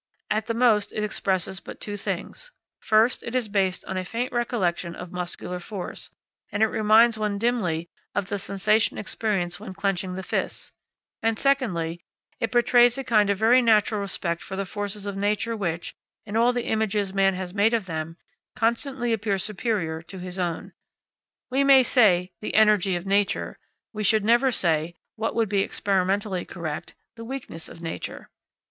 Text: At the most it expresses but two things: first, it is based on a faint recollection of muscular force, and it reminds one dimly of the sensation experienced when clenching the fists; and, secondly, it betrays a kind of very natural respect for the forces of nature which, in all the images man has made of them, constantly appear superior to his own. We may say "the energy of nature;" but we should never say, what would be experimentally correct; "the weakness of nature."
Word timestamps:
At 0.31 0.47
the 0.47 0.55
most 0.55 0.91
it 0.93 1.03
expresses 1.03 1.59
but 1.59 1.79
two 1.79 1.95
things: 1.95 2.51
first, 2.79 3.21
it 3.21 3.35
is 3.35 3.47
based 3.47 3.85
on 3.85 3.97
a 3.97 4.03
faint 4.03 4.33
recollection 4.33 4.95
of 4.95 5.11
muscular 5.11 5.59
force, 5.59 6.09
and 6.51 6.63
it 6.63 6.69
reminds 6.69 7.19
one 7.19 7.37
dimly 7.37 7.87
of 8.15 8.27
the 8.27 8.39
sensation 8.39 8.97
experienced 8.97 9.59
when 9.59 9.75
clenching 9.75 10.15
the 10.15 10.23
fists; 10.23 10.71
and, 11.21 11.37
secondly, 11.37 12.03
it 12.39 12.49
betrays 12.51 12.97
a 12.97 13.03
kind 13.03 13.29
of 13.29 13.37
very 13.37 13.61
natural 13.61 14.01
respect 14.01 14.41
for 14.41 14.55
the 14.55 14.65
forces 14.65 15.05
of 15.05 15.15
nature 15.15 15.55
which, 15.55 15.93
in 16.25 16.35
all 16.35 16.51
the 16.51 16.65
images 16.65 17.13
man 17.13 17.35
has 17.35 17.53
made 17.53 17.75
of 17.75 17.85
them, 17.85 18.17
constantly 18.55 19.13
appear 19.13 19.37
superior 19.37 20.01
to 20.01 20.17
his 20.17 20.39
own. 20.39 20.73
We 21.51 21.63
may 21.63 21.83
say 21.83 22.31
"the 22.41 22.55
energy 22.55 22.95
of 22.95 23.05
nature;" 23.05 23.59
but 23.93 23.97
we 23.97 24.03
should 24.03 24.25
never 24.25 24.49
say, 24.49 24.95
what 25.15 25.35
would 25.35 25.47
be 25.47 25.59
experimentally 25.61 26.43
correct; 26.43 26.95
"the 27.17 27.23
weakness 27.23 27.69
of 27.69 27.83
nature." 27.83 28.31